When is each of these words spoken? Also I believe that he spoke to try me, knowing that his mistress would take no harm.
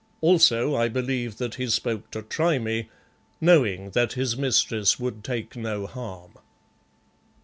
Also 0.19 0.75
I 0.75 0.87
believe 0.87 1.37
that 1.37 1.53
he 1.61 1.67
spoke 1.67 2.09
to 2.09 2.23
try 2.23 2.57
me, 2.57 2.89
knowing 3.39 3.91
that 3.91 4.13
his 4.13 4.35
mistress 4.35 4.99
would 4.99 5.23
take 5.23 5.55
no 5.55 5.85
harm. 5.85 6.31